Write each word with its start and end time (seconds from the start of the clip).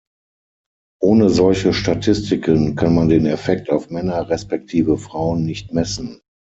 Ohne 0.99 1.29
solche 1.29 1.73
Statistiken 1.75 2.75
kann 2.75 2.95
man 2.95 3.07
den 3.09 3.27
Effekt 3.27 3.69
auf 3.69 3.91
Männer 3.91 4.29
respektive 4.31 4.97
Frauen 4.97 5.45
nicht 5.45 5.73
messen. 5.73 6.21